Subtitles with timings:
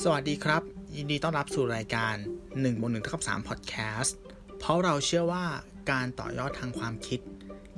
[0.00, 0.62] สวัสดีครับ
[0.96, 2.14] ยินดีต้อนรับสู่รายการ
[2.48, 4.12] 1บน1เท่ากับ3 Podcast
[4.58, 5.44] เพราะเราเชื่อว่า
[5.90, 7.20] การต่อยอดทางความคิด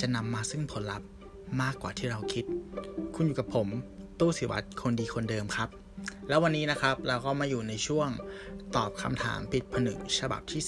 [0.00, 1.08] จะนำมาซึ่งผลลัพธ์
[1.62, 2.44] มากกว่าที่เราคิด
[3.14, 3.68] คุณอยู่กับผม
[4.20, 5.68] ตู้สิวัตรคนดีคนเดิมครับ
[6.28, 8.08] แล้ววันนี้นะครับเราก็มาอยู่ในช่วง
[8.76, 10.62] ตอบคำถามปิดผนึกฉบับที่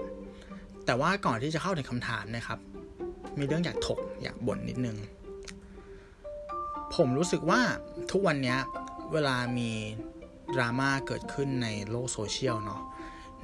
[0.00, 2.58] 38 แต่ว่าก่อนที่จะเข้าถึงคำถามนะครับ
[3.38, 4.96] มีเรื่องอยากถกอยากบ่นนิดนึง
[6.94, 7.60] ผมรู้สึกว่า
[8.10, 8.56] ทุกวันนี้
[9.12, 9.72] เวลามี
[10.54, 12.82] ดราม่าเกิดขึ้นในโลกโซเชียลเนาะ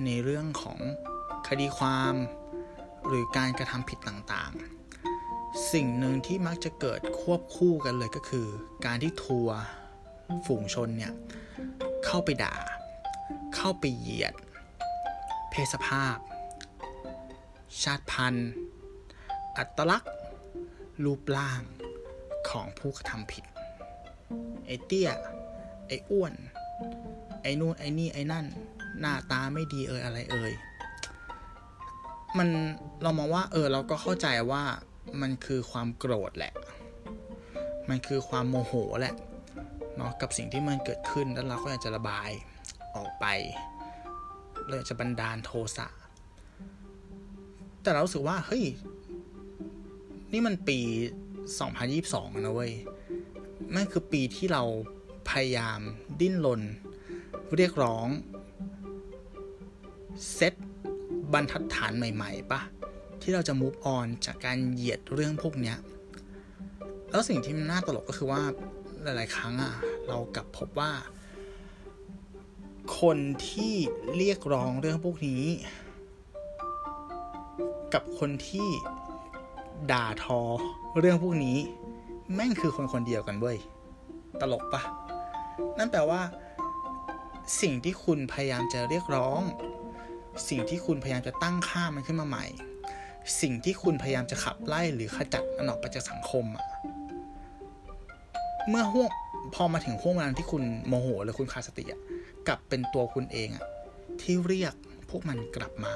[0.05, 0.79] ในเรื่องของ
[1.49, 2.15] คดีความ
[3.07, 8.47] หรือการกระทำผิดต่างๆ สิ่งหนึ่งที่มักจะเกิดควบคู่กันเลยก็คือ
[8.85, 9.59] การที่ทัวร์
[10.47, 11.13] ฝูงชนเนี่ย
[12.05, 12.55] เข้าไปด่า
[13.57, 14.35] เข้าไปเหยียด
[15.51, 16.17] เพศสภาพ
[17.83, 18.51] ชาติพันธุ์
[19.59, 20.15] อัตลักษณ์
[21.05, 21.63] รูปร่าง
[22.51, 23.45] ของผู้กระทำผิด
[24.67, 25.11] ไอเตี้ย
[25.87, 26.35] ไออ้วน
[27.43, 28.45] ไอ้นู่นไอ้นี่ไอ้นั่น
[29.01, 30.53] หน้าตาไม่ดีเอ่ยอะไรเอ่ย
[32.39, 32.49] มัน
[33.03, 34.63] เรามองว่า เออ เราก็เข้าใจว่า
[35.21, 36.53] มันคือความโกรธแหละ
[37.89, 39.15] มันคือความโมโหแหละ
[39.97, 42.31] เนาะกับสิ่งที่มันเกิดขึ้นแล้วเราก็อยากจะระบาย
[42.97, 43.27] ออกไป
[44.67, 45.89] เราอยากจะบันดาลโทสะ
[47.83, 48.65] แต่เราสึกว่าเฮ้ย
[50.33, 50.79] นี่มันปี
[51.61, 52.73] 2022นะเว้ย
[53.75, 54.63] มันคือปีที่เรา
[55.29, 55.81] พยายาม
[56.21, 56.63] ดิ้นรน
[57.57, 58.09] เรียกร้อง
[60.33, 60.55] เซต
[61.33, 62.61] บรรทัดฐานใหม่ๆปะ
[63.23, 65.77] ที่เราจะ move on จากการเหยียดเรื่องพวกเนี้ย
[67.11, 68.43] แล้วสิ่งที่มันน่าตลกก็คือว่า
[69.03, 69.75] หลาย ๆ ครั้งอะ
[70.09, 70.93] เรากลับพบว่า
[73.01, 73.75] คนที่
[74.17, 75.45] เรียกร้องเรื่องพวกนี้
[77.95, 78.69] กับคนที่
[79.93, 80.41] ด่าทอ
[80.99, 81.59] เรื่องพวกนี้
[82.35, 83.59] แม่งคือคนคนเดียวกันเว้ย
[84.41, 84.83] ตลกปะ
[85.79, 86.23] นั่นแปลว่า
[87.61, 89.41] สิ่งที่คุณพยายามจะเรียกร้อง
[90.49, 92.47] สิ่งที่คุณพยายามจะตั้งค่ามันขึ้นมาใหม่
[93.41, 96.65] สิ่งที่คุณพยายามจะขับไล่หรือขจัดมันออกไปจากสังคมอะ
[98.69, 99.11] เมื่อห่วง
[99.55, 102.01] พอมาถึงห่วงเวลาที่คุณโมโหหรือคุณขาดสติอะ
[102.49, 103.67] กลับเป็นตัวคุณเองอะ
[104.21, 104.75] ที่เรียก
[105.11, 105.95] พวกมันกลับมา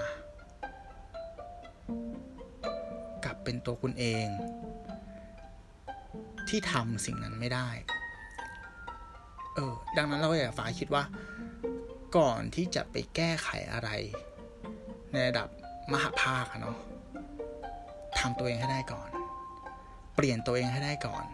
[3.24, 4.26] กลับเป็นตัวคุณเอง
[6.48, 7.68] ที่ทำสิ่งนั้นไม่ได้
[9.56, 11.02] เออ ดังนั้นเราอยากฝากคิดว่า
[12.16, 13.90] ก่อนที่จะไปแก้ไขอะไร
[15.12, 15.48] ในระดับ
[15.92, 16.76] มหาภาคเนาะ
[18.18, 19.10] ทำตัวเองให้ได้ก่อน
[20.14, 21.24] เปลี่ยนตัวเองให้ได้ก่อน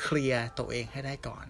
[0.00, 1.46] เคลียร์ตัวเองให้ได้ก่อน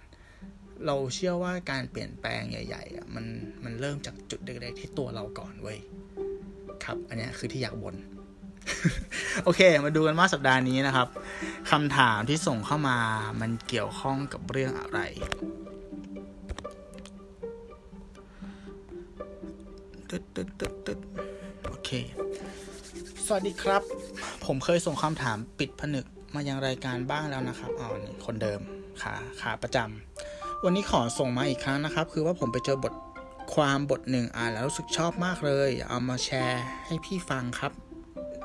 [0.86, 3.24] เราเชื่อว่าการเปลี่ยนแปลงใหญ่ๆมัน
[3.64, 5.78] มันเริ่มจากจุดเล็กๆที่ตัวเราก่อนเว้ย
[6.84, 7.97] ครับ อันนี้คือที่อยากบน่น
[9.44, 11.08] โอเค มาดูกันว่าสัปดาห์นี้นะครับ
[11.70, 12.98] คำถามที่ส่งเข้ามา
[13.41, 15.00] มันเกี่ยวข้องกับเรื่องอะไร
[20.10, 20.98] ตึ๊ดตึ๊ดตึ๊ดตึ๊ด
[21.65, 21.91] โอเค
[23.26, 23.82] สวัสดีครับ
[24.44, 28.60] ผมเคยส่งคำถามปิดผนึกมายังรายการบ้างแล้วนะครับอ๋อนี่คนเดิม
[29.03, 32.94] ขาขาประจำวันนี้ขอส่งมาอีกครั้งนะครับ คือว่าผมไปเจอบท
[33.54, 37.72] ความบทหนึ่งอ่านแล้วรู้สึกชอบมากเลย เอามาแชร์ให้พี่ฟังครับ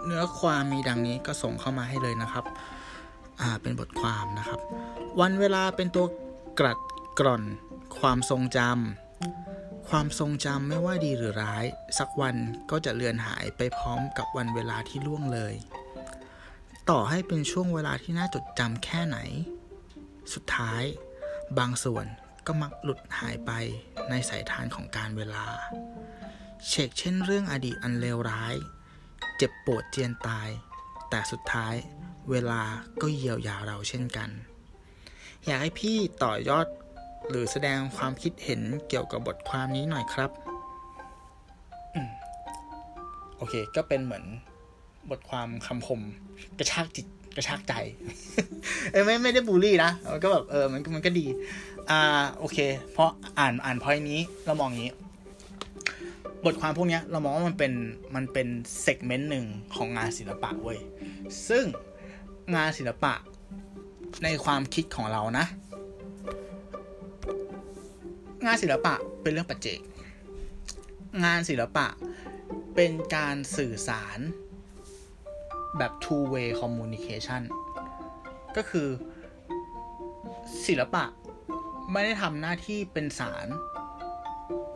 [0.06, 2.46] เนื้อความมีดังนี้ก็ส่งเข้ามาให้เลยนะครับ
[3.40, 4.60] อ่าเป็นบทความนะครับ
[5.22, 6.06] วันเวลาเป็นตัว
[6.60, 6.78] กรัด
[7.20, 7.44] กร่อน
[8.00, 9.55] ความทรงจำ
[9.90, 11.66] ความทรงจำไม่ว่าดีหรือร้าย
[11.98, 12.36] สักวัน
[12.72, 15.56] ก็จะเลือนหายไปพร้อมกับวันเวลาที่ล่วงเลย
[16.90, 19.18] ต่อให้เป็นช่วงเวลาที่น่าจดจำแค่ไหน
[20.34, 20.84] สุดท้าย
[21.58, 22.06] บางส่วน
[22.46, 23.52] ก็มักหลุดหายไป
[24.10, 25.46] ในสายทานของการเวลา
[26.68, 28.56] เชกเช่นเรื่องอดีตอันเลวร้าย
[29.38, 30.50] เจ็บปวดเจียนตาย
[31.10, 31.76] แต่สุดท้าย
[32.30, 32.62] เวลา
[33.02, 34.30] ก็เยียวยาเราเช่นกัน
[35.46, 36.68] อยากให้พี่ต่อยอด
[37.30, 40.32] หรือแสดงความคิดเห็นเกี่ยวกับบทความนี้หน่อยครับ
[43.38, 44.26] โอเค ก็เป็นเหมือน
[45.12, 46.02] บทความคำคม
[46.60, 47.74] กระชากจิตกระชากใจ
[48.92, 51.26] เออไม่ไม่ได้บูลลี่นะมันก็แบบเออมันมันก็ดี
[51.90, 52.00] อ่า
[52.40, 52.58] โอเค
[52.94, 53.10] เพราะ
[53.40, 54.94] อ่านอ่านพอยนี้เรามองอย่างนี้
[56.46, 57.74] บทความพวกนี้เรามองว่ามันเป็น
[58.16, 58.48] มันเป็น
[58.82, 59.46] เซกเมนต์หนึ่ง
[59.76, 60.80] ของงานศิลปะเว้ย
[61.50, 61.66] ซึ่ง
[62.56, 63.14] งานศิลปะ
[64.24, 65.46] ในความคิดของเรานะ
[68.46, 69.80] งานศิลปะเป็นเรื่องปัจเจก
[71.26, 71.88] งานศิลปะ
[72.76, 74.20] เป็นการสื่อสาร
[75.78, 77.42] แบบ two way communication
[78.56, 78.90] ก็คือ
[80.68, 81.04] ศิลปะ
[81.92, 83.48] ไม่ได้ทำหน้าที่เป็นสาร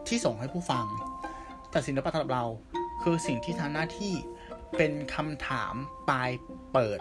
[0.07, 0.86] ที่ส่งให้ผู้ฟัง
[1.69, 2.45] แต่ศิลปะสำหรับเรา
[3.01, 4.13] คือสิ่งที่ทำหน้าที่
[4.77, 5.74] เป็นคำถาม
[6.10, 6.30] ปลาย
[6.71, 7.00] เปิด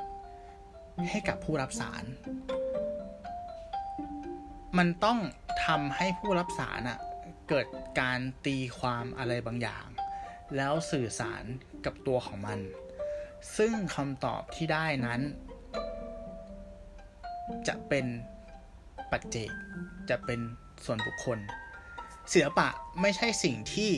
[1.10, 2.04] ให้กับผู้รับสาร
[4.78, 5.18] มันต้อง
[5.68, 6.98] ทำให้ผู้รับสารอะ
[7.48, 7.66] เกิด
[8.00, 9.86] การตีความอะไรบางอย่าง
[10.56, 11.44] แล้วสื่อสาร
[11.84, 12.58] กับตัวของมัน
[13.56, 15.20] ซึ่งคำตอบที่ได้นั้น
[17.68, 18.06] จะเป็น
[19.10, 19.50] ปัจเจก
[20.10, 20.40] จะเป็น
[20.84, 21.38] ส่วนบุคคล
[22.32, 22.68] ศิลปะ
[23.00, 23.90] ไม่ใช่สิ่งที่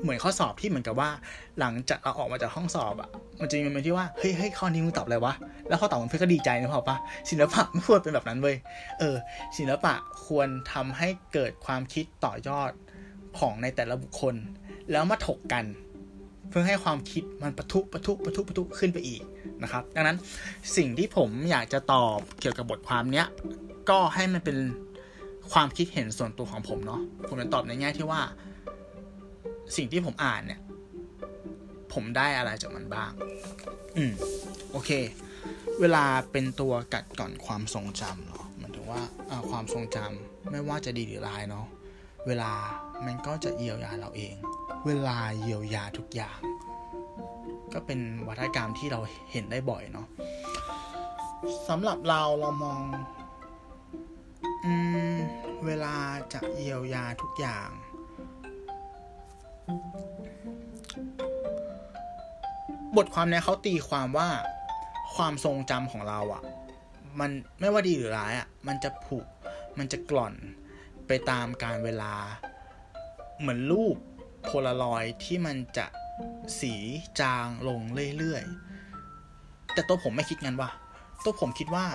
[0.00, 1.10] เหมือนข้อสอบที่เหมือนกับว่า
[1.58, 3.10] หลังจากเราออกมาจากห้องสอบอะ
[3.40, 5.34] มันจะมีมันที่ว่าเฮ้ยเฮ้ยข้อนี้มึงตอบอะไรวะ
[5.68, 6.96] แล้วข้อตอบมันเพื่อก็ดีใจนะพอปะ
[7.30, 8.56] ศิลปะไม่ควรเป็นแบบนั้นเว้ย
[8.98, 9.16] เออ
[9.58, 9.94] ศิลปะ
[10.26, 12.70] ควรทำให้เกิดความคิดต่อยอด
[13.38, 14.34] ของในแต่ละบุคคล
[14.90, 15.64] แล้วมาถกกัน
[16.48, 19.22] เพื่อให้ความคิดมันปะทุปะทุปะทุปะทุขึ้นไปอีก
[19.62, 20.16] นะครับ ดังนั้น
[20.76, 23.26] สิ่งที่ผมอยากจะตอบเกี่ยวกับบทความเนี้ย
[23.90, 24.58] ก็ให้มันเป็น
[25.52, 28.20] ความคิดเห็นส่วนตัวของผมเนาะผมจะตอบในแง่ที่ว่า
[29.76, 30.60] สิ่งที่ผมอ่านเนี่ย
[31.94, 33.12] ผมได้อะไรจากมันบ้าง
[33.96, 34.12] อืม
[34.72, 34.90] โอเค
[35.80, 39.02] เวลาเป็นตัวกัดก่อนความทรงจำเนาะมันถึงว่า
[39.50, 41.66] ความทรงจำไม่ว่าจะดีหรือร้ายเนาะ
[42.26, 42.52] เวลา
[43.06, 44.34] มันก็จะเยียวยาเราเอง
[44.86, 46.38] เวลาเยียวยาทุกอย่าง
[47.72, 49.00] ก็เป็นวัฒกรรมที่เรา
[49.30, 50.06] เห็นได้บ่อยเนาะ
[51.68, 52.82] สำหรับเราเรามอง
[54.64, 54.74] อื
[55.14, 55.16] ม
[55.66, 55.94] เวลา
[56.32, 57.68] จะเยียวยาทุกอย่าง
[62.96, 64.28] บทความเนี้ยเขาตีความว่า
[65.14, 66.42] ความทรงจำของเราอะ่ะ
[67.20, 67.30] มัน
[67.60, 69.18] ไม่ว่าดีหรือร้ายอะ่ะ มันจะผุ
[69.78, 70.34] มันจะกล่อน
[71.06, 72.14] ไปตามการเวลา
[73.38, 73.96] เหมือนรูป
[74.42, 75.86] โพลารอยที่มันจะ
[76.60, 76.74] สี
[77.20, 77.80] จางลง
[78.18, 80.70] เรื่อยๆ แต่ตัวผมไม่คิดงั้นว่ะ
[81.24, 81.86] ตัวผมคิดว่า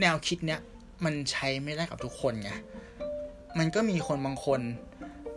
[0.00, 0.60] แนวคิดเนี้ย
[1.04, 2.50] มันใช้ไม่ได้กับทุกคนไง
[3.58, 4.60] มันก็มีคนบางคน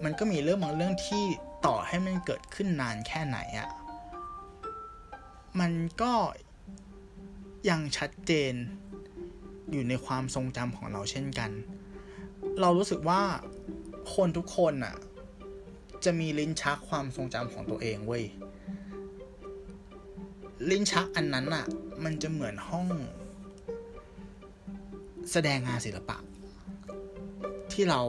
[0.03, 1.23] มันก็มีเรื่องบางเรื่องที่
[1.65, 3.69] ต่อให้มันเกิดขึ้นนานแค่ไหนอะ
[5.59, 5.71] มัน
[6.01, 6.13] ก็
[7.69, 8.53] ยังชัดเจน
[9.71, 11.51] อยู่ในความทรงจำของเราเช่นกัน
[12.61, 13.21] เรารู้สึกว่า
[14.15, 14.95] คนทุกคนอะ
[16.03, 18.23] จะมีลิ้นชักความทรงจำของตัวเองเว้ย
[20.69, 21.65] ลิ้นชักอันนั้นอะ
[22.03, 22.87] มันจะเหมือนห้อง
[25.31, 26.17] แสดงงานศิลปะ
[27.71, 28.01] ที่เรา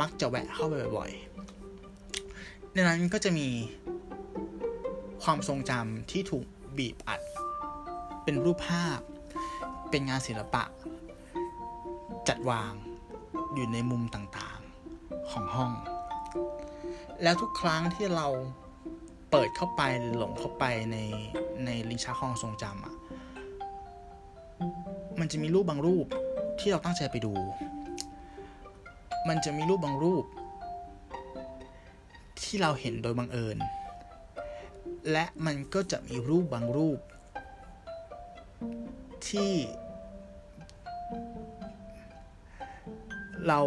[0.00, 1.31] มักจะแวะเข้าไปบ่อยๆ
[2.74, 3.48] ในนั้นก็จะมี
[5.22, 6.46] ความทรงจำที่ถูก
[6.78, 7.20] บีบอัด
[8.24, 9.00] เป็นรูปภาพ
[9.90, 10.64] เป็นงานศิลปะ
[12.28, 12.72] จัดวาง
[13.54, 15.72] อยู่ในมุมต่างๆของห้อง
[17.22, 18.28] แล้วทุกครั้งที่เรา
[19.30, 20.96] เปิดเข้าไปหรือหลงเข้าไปใน
[21.64, 22.94] ในลิ้นชักห้องทรงจำอะ่ะ
[25.20, 26.06] มันจะมีรูปบางรูป
[26.60, 27.34] ที่เราตั้งใจไปดู
[29.28, 30.24] มันจะมีรูปบางรูป
[32.44, 33.58] ที่เราเห็นโดยบังเอิญ
[35.12, 36.98] และมันก็จะมีรูปบางรูป
[39.28, 39.52] ที่
[43.46, 43.60] เรา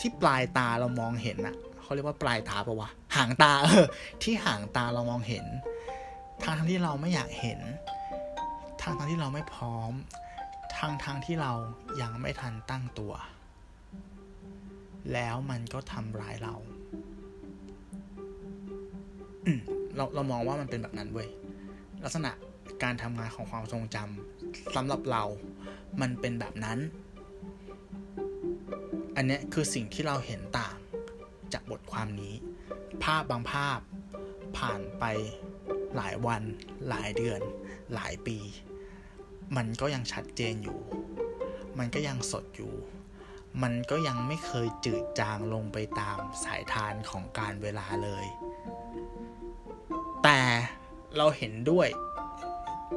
[0.00, 3.86] ที่ปลายตาเรามองเห็นอะเขาเรียกว่าปลายตาปะวะหางตาเออ
[4.22, 5.46] ที่หางตาเรามองเห็น
[6.42, 7.60] ทางทั้งที่เราไม่อยากเห็น
[8.82, 9.92] ทางทั้งที่เราไม่พร้อม
[10.76, 11.52] ทางทางที่เรา
[12.00, 13.12] ยังไม่ทันตั้งตัว
[15.12, 16.54] แล้วมันก็ทำร้ายเรา
[19.96, 21.28] เราเรามองว่ามันเป็นแบบนั้นเว้ย
[22.04, 22.30] ลักษณะ
[22.82, 25.24] การทำงานของความทรงจำสำหรับเรา
[26.00, 26.78] มันเป็นแบบนั้น
[29.16, 30.76] อันนี้คือสิ่งที่เราเห็นต่าง
[31.52, 32.34] จากบทความนี้
[33.04, 33.80] ภาพบางภาพ
[34.58, 35.04] ผ่านไป
[35.96, 36.42] หลายวัน
[36.88, 37.40] หลายเดือน
[37.94, 38.38] หลายปี
[39.56, 40.78] มันก็ยังชัดเจนอยู่
[41.78, 42.72] มันก็ยังสดอยู่
[43.62, 48.26] มันก็ยังไม่เคยจืดจางลงไปตามสายทานของการเวลาเลย
[50.24, 50.40] แต่
[51.16, 51.88] เราเห็นด้วย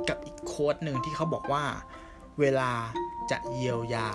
[0.09, 1.65] กับอีกโค้ดหนึ่งที่เขาบอกว่า
[2.39, 2.71] เวลา
[3.31, 4.09] จะเยียวยา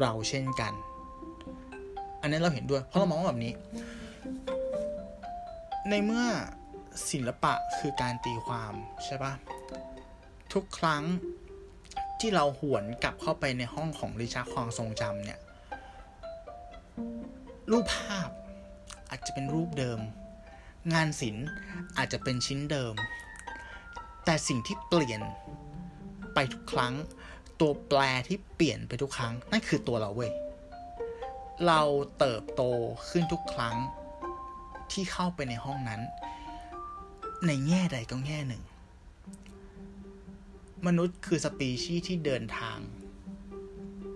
[0.00, 0.72] เราเช่นกัน
[2.20, 3.54] อันนี้เราเห็นด้วย เพราะเรามองว่าแบบนี้
[5.88, 6.26] ในเมื่อ
[7.10, 8.72] ศิลปะคือการตีความ
[9.04, 9.32] ใช่ปะ
[10.52, 11.02] ทุกครั้ง
[12.26, 15.40] ที่เราหวนกลับเข้าไปในห้องของริชาร์ความทรงจำเนี่ย
[17.70, 18.28] รูปภาพ
[19.10, 20.00] อาจจะเป็นรูปเดิม
[20.92, 21.46] งานศิลป์
[21.96, 22.94] อาจจะเป็นชิ้นเดิม
[24.24, 25.20] แต่สิ่งที่เปลี่ยน
[26.34, 26.94] ไปทุกครั้ง
[27.60, 30.32] ตัวแปรที่เปลี่ยนไปทุกครั้ง นั่นคือตัวเราเว้ย
[31.66, 31.80] เรา
[32.18, 32.62] เติบโต
[33.08, 33.76] ขึ้นทุกครั้ง
[34.92, 36.00] ที่เข้าไปในห้องนั้น
[37.46, 38.62] ในแง่ใดก็แง่หนึ่ง
[40.86, 42.78] มนุษย์คือสปีชีส์ที่เดินทาง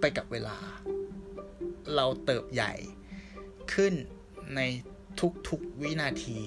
[0.00, 0.58] ไปกับเวลา
[1.94, 2.72] เราเติบใหญ่
[3.72, 3.92] ขึ้น
[4.56, 4.60] ใน
[5.48, 6.38] ทุกๆวินาที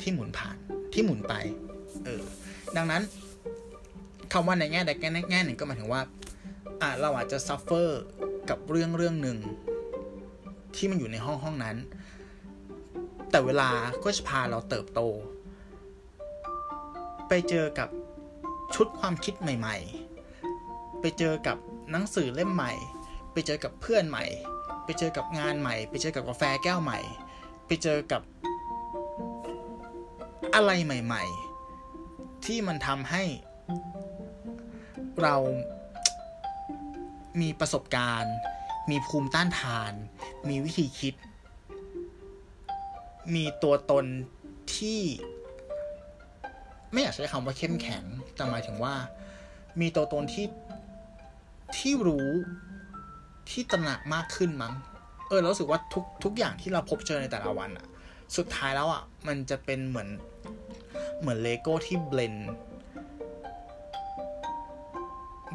[0.00, 0.56] ที่หมุนผ่าน
[0.92, 1.34] ที่หมุนไป
[2.04, 2.22] เออ
[2.76, 3.02] ดังนั้น
[4.32, 6.02] คำว่าในแง่ใดแง่หนึ่งก็หมายถึงว่า
[6.80, 8.02] อ่าเราอาจจะซัฟเฟอร์
[8.50, 9.38] กับเรื่องเรื่องหนึ่ง
[10.76, 11.76] ที่มันอยู่ในห้องห้องนั้น
[13.30, 13.70] แต่เวลา
[14.04, 15.00] ก็จะพาเราเติบโต
[17.34, 17.88] ไปเจอกับ
[18.74, 19.76] ชุดความคิดใหม่
[20.38, 21.56] ๆ ไปเจอกับ
[21.90, 22.72] หนังสือเล่มใหม่
[23.32, 24.24] ไปเจอกับเพื่อนใหม่
[24.84, 26.98] ไปเจอกับงานใหม่ ไปเจอกับกาแฟแก้วใหม่
[27.66, 28.22] ไปเจอกับ
[30.54, 31.24] อะไรใหม่
[31.84, 33.24] ๆ ที่มันทำให้
[35.22, 35.36] เรา
[37.40, 38.34] มีประสบการณ์
[38.90, 39.92] มีภูมิต้านทาน
[40.48, 41.14] มีวิธีคิด
[43.34, 44.04] มีตัวตน
[44.76, 45.00] ที่
[46.92, 48.94] ไม่อยากใช้คำว่าเข้มแข็ง แต่หมายถึงว่า
[49.80, 50.46] มีตัวตนที่
[51.76, 52.28] ที่รู้
[53.50, 54.74] ที่ตระหนักมากขึ้นมั้ง
[55.28, 57.86] เออรู้สึกว่าทุกทุกอย่างที่เราพบเจอในแต่ละวันอะ
[58.36, 60.08] สุดท้ายแล้วอะมันจะเป็นเหมือน
[61.20, 62.34] เหมือนเลโก้ที่ blend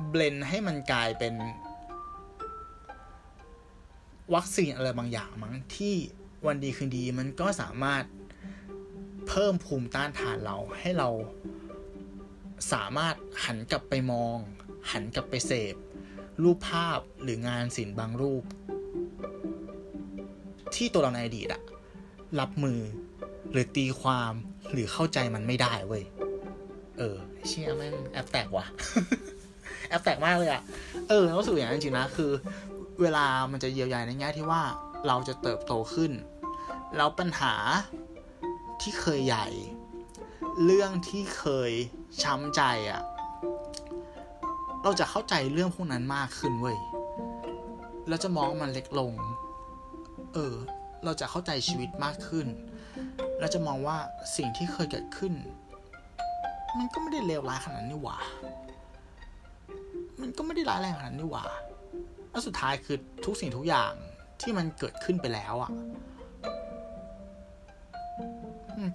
[0.09, 1.33] blend ให้มันกลายเป็น
[4.33, 5.93] วัคซีนอะไรบางอย่างมั้งที่
[6.45, 8.03] วันดีคืนดีมันก็สามารถ
[9.27, 11.09] เพิ่มภูมิต้านทานเราให้เรา
[12.71, 13.15] สามารถ
[13.45, 14.37] หันกลับไปมอง
[14.91, 15.75] หันกลับไปเสพ
[16.43, 18.43] รูปภาพหรืองานศิลป์บางรูป
[20.75, 21.61] ที่ตัวเราในอดีตอะ
[22.39, 22.79] รับมือ
[23.51, 24.33] หรือตีความ
[24.71, 26.03] หรือเข้าใจมันไม่ได้เว้ย
[26.97, 27.15] เออ
[27.47, 28.65] เชี่ยแม่งแอปแตกว่ะ
[29.89, 30.61] แอปแตกมากเลยอะ
[31.09, 32.31] เออรู้สึกอย่างนั้นจริงนะ คือ
[33.01, 34.61] เวลามันจะเยียวยาในแง่ที่ว่า
[35.07, 36.11] เราจะเติบโตขึ้น
[36.95, 37.53] แล้วปัญหา
[38.81, 39.47] ที่เคยใหญ่
[40.65, 41.71] เรื่องที่เคย
[42.23, 43.01] ช้ำใจอะ
[44.83, 46.77] เราจะเข้าใจเรื่องพวกนั้นมากขึ้นเว้ย
[48.07, 49.13] แล้วจะมองมันเล็กลง
[50.33, 50.55] เออ
[51.03, 52.47] เราจะเข้าใจชีวิตมากขึ้น
[53.39, 53.97] แล้วจะมองว่า
[54.35, 55.33] สิ่งที่เคยเกิดขึ้น
[56.77, 58.17] มันก็ไม่ได้เลวร้ายขนาดนั้นนี่หว่า
[60.21, 61.45] มันก็ไม่ได้ร้ายแรงขนาดนั้นนี่หว่า
[62.31, 63.93] แล้วสุดท้ายคือทุกสิ่งทุกอย่าง
[64.41, 65.71] ที่มันเกิดขึ้นไปแล้วอะ่ะ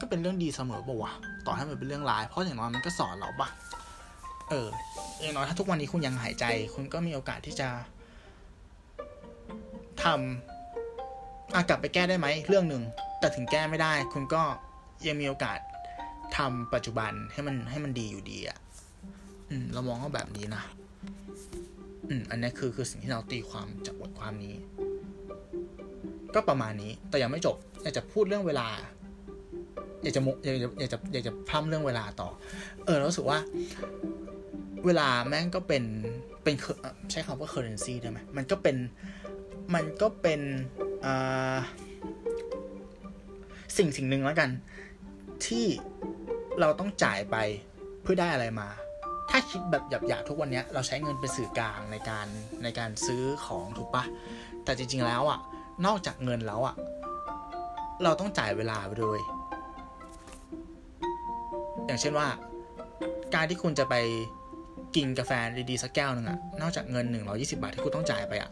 [0.01, 1.13] ก็เป็นเรื่องดีเสมอป่าวะ
[1.47, 3.49] ต่อให้มันเป็นเรื่องร้าย เพราะอย่างน้อยมันก็สอนเราปะ
[4.51, 4.69] เออ
[5.21, 7.69] อย่างน้อยถ้าทุกวันนี้คุณยังหายใจ คุณก็มีโอกาสที่จะ
[10.03, 12.83] ทำอากลับไปแก้ได้ไหมเรื่องหนึ่ง
[13.21, 14.43] แต่ถึงแก้ไม่ได้ คุณก็
[15.07, 15.59] ยังมีโอกาส
[16.37, 18.59] ทำปัจจุบันให้มันให้มันดีอยู่ดีอะ่ะ
[19.73, 20.63] เรามองว่าแบบนี้นะ
[22.09, 24.55] อืมอันนี้คือคือสิ่งที่เราตีความจากบทความนี้
[26.35, 28.69] ก็ประมาณนี้แต่ยังไม่จบอยากจะพูดเรื่องเวลา
[30.03, 32.29] อยากจะมุอยากจะอยากจะอยากจะพร่ำเรื่องเวลาต่อ
[32.85, 33.39] เออเราสึกว่า
[34.87, 35.85] เวลาแม่งก็เป็น
[36.43, 36.55] เป็น
[37.11, 38.77] ใช้คำว่า currency ได้ไหมมันก็เป็น
[39.75, 40.41] มันก็เป็น
[43.77, 44.51] สิ่งสิ่งหนึ่งแล้วกัน
[45.47, 45.67] ที่
[46.61, 47.37] เราต้องจ่ายไป
[48.03, 48.69] เพื่อได้อะไรมา
[49.31, 52.27] ถ้าคิดแบบหยาบๆทุกวันนี้เราใช้เงินเป็นสื่อกลางในการ
[52.63, 54.05] ในการซื้อของถูกปะ
[54.65, 55.41] แต่จริงๆแล้วอะ่ะ
[55.87, 56.75] นอกจากเงินแล้วอะ่ะ
[58.05, 59.21] เราต้องจ่ายเวลาไปด้วย
[61.93, 62.29] อย่างเช่นว่า
[63.35, 63.95] การที่คุณจะไป
[64.97, 65.33] กินกาแฟ
[65.71, 68.51] ดีๆสักแก้วหนึ่งอะนอกจากเงิน 120 บาทที่คุณต้องจ่ายไปอะ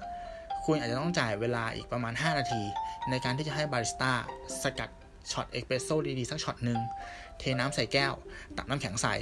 [0.65, 2.63] คุณอาจจะต้องจ่ายเวลาอีกประมาณ 5 นาที
[3.11, 4.13] ในการที่จะให้บาริสต้า
[4.63, 4.91] สกัด
[5.33, 6.79] ช็อตเอสเปรสโซ่ดีๆสักช็อตหนึ่ง
[7.39, 8.13] เทน้ำใส่แก้ว
[8.57, 9.15] ตักน้ำแข็งใส่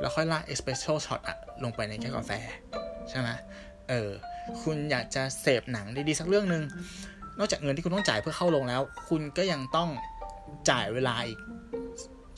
[0.00, 2.30] แล้วค่อยราดเอสเปรสโซ่ช็อตอะลงไปในแก้วกาแฟ
[3.10, 3.28] ใช่ไหม
[3.88, 4.08] เออ
[4.62, 6.62] คุณอยากจะเสพหนังดีๆสักเรื่องหนึ่ง
[7.38, 9.90] นอกจากเงินที่คุณต้องจ่ายเพื่อเข้าลงแล้ว คุณก็ยังต้อง
[10.70, 11.38] จ่ายเวลาอีก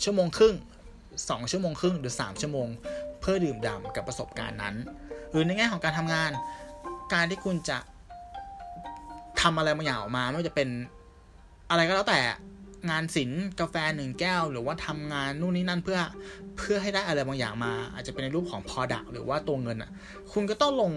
[0.02, 0.54] ชั่วโมงครึ่ง
[1.23, 2.68] 2 ชั่วโมงครึ่งหรือ 3 ชั่วโมง
[3.21, 4.75] เพื่อดื่มด่ำกับประสบการณ์นั้น
[5.30, 6.30] หรือในแง่ของการทำงาน
[7.12, 7.78] การที่คุณจะ
[9.40, 10.68] ทำอะไรบางอย่างออกมาไม่ว่าจะเป็น
[11.71, 12.21] อะไรก็แล้วแต่
[12.90, 15.99] งานศิลป์กาแฟหนึ่งแก้ว หรือว่าทำงานนู่นนี่นั่นเพื่อ
[16.59, 19.90] เพื่อให้ได้อะไรบางอย่างมา อาจจะเป็นในรูปของพอดักหรือว่าตัวเงินอะ
[20.33, 20.92] คุณก็ต้องลง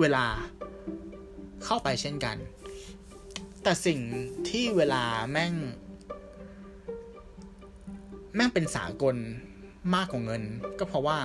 [0.00, 0.24] เวลา
[1.64, 2.36] เข้าไปเช่นกัน
[3.62, 4.00] แต่สิ่ง
[4.48, 5.02] ที่เวลา
[5.32, 5.54] แม่ง
[8.34, 9.16] แม่งเป็นสากล
[9.94, 10.42] มากกว่าเงิน
[10.78, 11.16] ก็เพราะว่า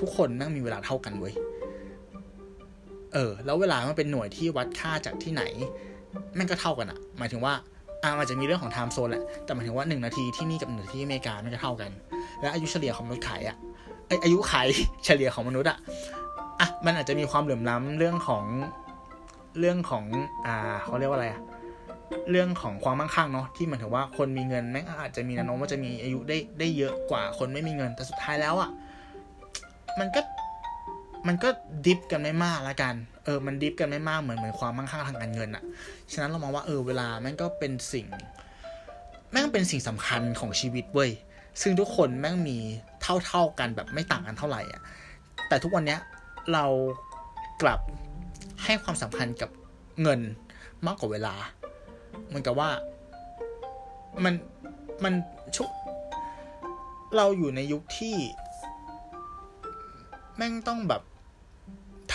[0.00, 1.34] ทุกคนแม่งมีเวลาเท่ากันเว้ย
[3.14, 5.42] เออ แล้วเวลามันเป็นหน่วยที่วัดค่าจากที่ไหน
[6.34, 7.54] แม่งก็เท่ากันอะหมายถึงว่า
[8.02, 11.90] อ่ามันจะมีเรื่องของไทม์โซนแหละ แต่หมายถึงว่าหนึ่งนาทีที่นี่กับหนึ่งนาทีอเมริกามันก็เท่ากัน
[12.40, 13.56] และอายุเฉลี่ยของมนุษย์ไขอะ
[14.24, 14.54] อายุไข
[15.04, 15.78] เฉลี่ยของมนุษย์อะ
[16.60, 18.44] อะ มันอาจจะมีความเหลื่อมล้ำเรื่องของ
[19.58, 20.04] เรื่องของ
[20.46, 21.40] อ่าเขาเรียกว่าอะไรอะ
[22.30, 28.70] เรื่องของความมั่งคั่งเนาะที่หมายถึงว่าคนมีเงินแม่งอาจจะมีแนวโน้มว่าจะมีอายุได้ได้เยอะกว่าคนไม่มีเงินแต่สุดท้ายแล้วอะ
[30.00, 30.20] มันก็
[31.26, 31.48] มันก็
[31.86, 35.64] ดิฟกันไม่มากละกัน เออ มันดิฟกันไม่มากเหมือนเหมือนความมั่งคั่งทางการเงินอะ
[36.12, 38.06] ฉะนั้นเรามองว่าเออเวลาแม่งก็เป็นสิ่ง
[39.32, 41.10] แม่งเป็นสิ่งสำคัญของชีวิตเว้ย
[41.62, 42.58] ซึ่งทุกคนแม่งมี
[43.26, 44.82] เท่าๆกันแบบไม่ต่างกันเท่าไหร่อะ
[45.48, 46.00] แต่ทุกวันเนี้ย
[46.52, 46.64] เรา
[47.62, 47.80] กลับ
[48.64, 49.50] ให้ความสำคัญกับ
[50.02, 50.20] เงิน
[50.86, 51.34] มากกว่าเวลา
[52.26, 52.70] เหมือนกับว่า
[54.24, 54.34] มัน
[55.04, 55.14] มัน
[55.56, 55.64] ชุ
[57.16, 58.16] เราอยู่ในยุคที่
[60.36, 61.02] แม่งต้องแบบ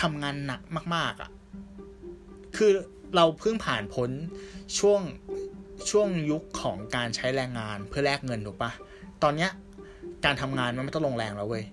[0.00, 0.60] ทำงานหนัก
[0.94, 1.30] มาก ๆอะ่ะ
[2.56, 2.72] คือ
[3.16, 4.10] เราเพิ่งผ่านพ้น
[4.78, 5.00] ช่วง
[5.90, 8.70] ช่วงยุคของการใช้แรงงานเพื่อแลกเงินถูกปะ
[9.22, 9.50] ตอนเนี้ย
[10.24, 11.64] การทำงานมันไม่ต้องลงแรงแล้วเว้ย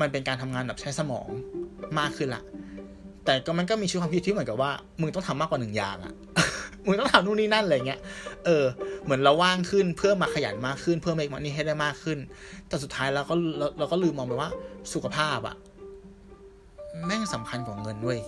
[0.00, 1.28] มันเป็นการทำงานแบบใช้สมอง
[1.98, 2.42] มากขึ้นละ
[3.24, 4.70] แต่ก็มันก็มีชุดความคิดที่เหมือนกับว่า
[5.00, 6.14] มึงต้องทำมากกว่าหนึ่งอย่างอะ
[6.86, 8.00] มึงต้องทำนู่นนี่นั่นอะไรเงี้ย
[8.44, 8.64] เออ
[9.04, 12.18] เหมือนเราว่างขึ้นเพื่อมาขยันมากขึ้น เพื่อเมกมันนี่ให้ได้มากขึ้น
[12.68, 14.50] แต่สุดท้ายเราก็เราเราก็ลืมมองไปว่า
[14.92, 15.56] สุขภาพอะ
[17.06, 18.20] แม่งสำคัญกว่าเงินเว้ย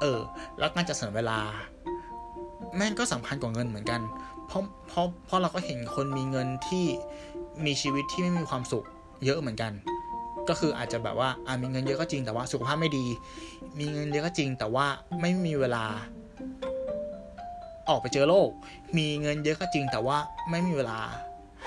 [0.00, 0.20] เออ
[0.58, 1.38] แล้วการจัดสรรเวลา
[2.76, 4.00] แม่งก็สำคัญกว่าเงินเหมือนกัน
[4.46, 6.84] เพราะเพราะเพราะเราก็เห็นคนมีเงินที่
[7.64, 8.84] มีชีวิตที่ไม่มีความสุข
[9.24, 9.72] เยอะเหมือนกัน
[10.48, 13.06] ก็คืออาจจะแบบว่าอ่ามีเงินเยอะก็จริงแต่ว่าสุขภาพไม่ดี
[13.78, 14.86] มีเงินเยอะก็จริงแต่ว่า
[15.20, 15.84] ไม่มีเวลา
[17.88, 18.50] ออกไปเจอโลก
[18.98, 20.18] มีเงินเยอะก็จริงแต่ว่า
[20.50, 21.00] ไม่มีเวลา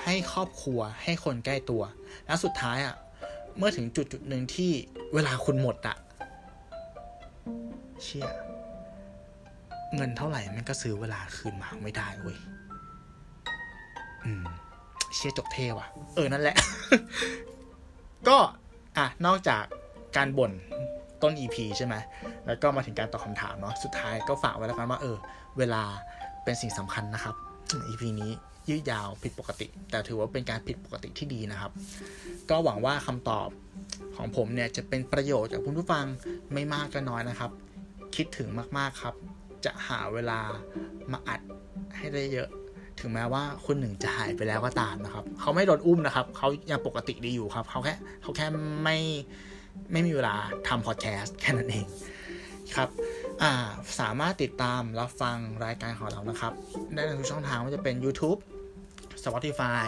[0.04, 1.82] ให้ครอบครัวให้คนใกล้ตัว
[2.26, 2.96] แล้วสุดท้ายอะ่ะ
[3.56, 4.70] เมื่อถึงจุดจุดหนึ่งที่
[5.14, 5.96] เวลาคุณหมดอะ่ะ
[8.02, 8.28] เชี่ย
[9.94, 12.38] เงินเท่าไหร่มันก็ซื้อเวลาคืนมาไม่ได้เว้ย
[14.24, 14.46] อืม
[15.14, 16.56] เชี่ยจบเท่ว่ะ เออนั่นแหละ
[18.28, 18.38] ก็
[18.96, 19.64] อะนอกจาก
[20.16, 20.52] การบ่น
[21.22, 21.94] ต้น EP ใช่ไหม
[22.46, 25.16] แล้วก็มาถึงการตอบคำถามเนาะสุดท้ายก็ฝากไว้แล้วกันว่าเออ
[25.58, 25.82] เวลา
[26.44, 27.34] เป็นสิ่งสำคัญนะครับ
[27.88, 28.32] EP นี้
[28.68, 31.72] ยืดยาวผิดปกติ แต่ถือว่าเป็นการผิดปกติที่ดีนะครับ
[32.50, 33.48] ก็หวังว่าคำตอบ
[34.16, 36.04] ของผมเนี่ยจะเป็นประโยชน์กับคุณผู้ฟัง
[36.52, 37.50] ไม่มากก็น้อยนะครับ
[38.16, 38.48] คิดถึง
[38.78, 39.14] มากๆครับ
[39.64, 40.40] จะหาเวลา
[41.12, 41.40] มาอัด
[41.96, 42.48] ให้ได้เยอะ
[43.00, 48.46] ถึงแม้ว่าคุณหนึ่งจะหายไปแล้วก็ตามนะครับ เขาไม่โดนอุ้มนะครับ เขายังปกติดีอยู่ครับ เขาแค่เขาแค่
[48.84, 48.96] ไม่
[49.92, 50.36] ไม่มีเวลา
[50.68, 51.86] ทำพอดแคสต์แค่นั้นเอง
[52.76, 53.52] ครับา
[54.00, 56.52] สามารถติดตามรับฟังรายการของเรานะครับ
[56.94, 58.38] ได้ในทุกช่องทางว่าจะเป็น YouTube
[59.24, 59.84] Spotify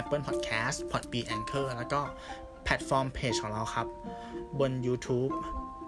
[0.00, 2.00] Apple Podcast Podbean Anchor แล้วก็
[2.64, 3.86] แพลตฟอร์มเพจของเราครับ
[4.60, 5.32] บน YouTube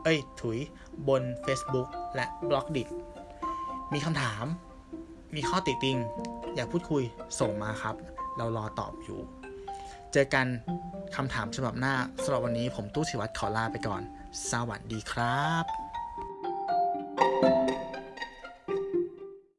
[0.05, 0.59] เอ้ย ถุย
[1.09, 2.89] บน Facebook และ b l o g d i t
[3.93, 4.45] มีคำถาม
[5.37, 5.99] มีข้อติติง
[6.55, 7.03] อยากพูดคุย
[7.41, 7.95] ส่งมาครับ
[8.37, 9.21] เรารอตอบอยู่
[10.13, 10.47] เจอกัน
[11.17, 14.03] คำถามฉบับหน้าสำหรับวันนี้ผมตู้สิวัตรขอลาไปก่อน
[14.51, 15.65] สวัสดีครับ